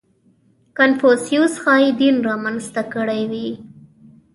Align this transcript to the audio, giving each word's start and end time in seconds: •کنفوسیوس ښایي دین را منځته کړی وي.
•کنفوسیوس 0.77 1.53
ښایي 1.63 1.89
دین 2.01 2.15
را 2.27 2.35
منځته 2.43 2.81
کړی 2.93 3.21
وي. 3.31 3.49